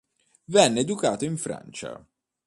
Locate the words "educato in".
0.79-1.37